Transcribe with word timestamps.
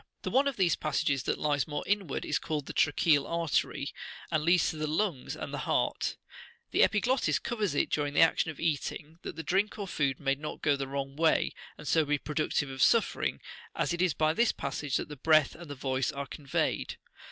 The 0.23 0.31
one 0.31 0.47
of 0.47 0.55
these 0.57 0.75
passages 0.75 1.21
that 1.25 1.37
lies 1.37 1.67
more 1.67 1.83
inward 1.85 2.25
is 2.25 2.39
called 2.39 2.65
the 2.65 2.73
[tracheal] 2.73 3.23
artery, 3.27 3.91
and 4.31 4.41
Leads 4.43 4.71
to 4.71 4.77
the 4.77 4.87
lungs 4.87 5.35
and 5.35 5.53
the 5.53 5.59
heart: 5.59 6.17
the 6.71 6.81
epiglottis 6.81 7.37
covers 7.37 7.75
it 7.75 7.91
during 7.91 8.15
the 8.15 8.21
action 8.21 8.49
of 8.49 8.59
eating, 8.59 9.19
that 9.21 9.35
the 9.35 9.43
drink 9.43 9.77
or 9.77 9.87
food 9.87 10.19
may 10.19 10.33
not 10.33 10.63
go 10.63 10.75
the 10.75 10.87
wrong 10.87 11.15
way, 11.15 11.53
and 11.77 11.87
so 11.87 12.03
be 12.03 12.17
productive 12.17 12.71
of 12.71 12.81
suffering, 12.81 13.41
as 13.75 13.93
it 13.93 14.01
is 14.01 14.15
by 14.15 14.33
this 14.33 14.51
passage 14.51 14.95
that 14.97 15.07
the 15.07 15.15
breath 15.15 15.53
and 15.53 15.69
the 15.69 15.75
voice 15.75 16.11
are 16.11 16.25
conveyed. 16.25 16.97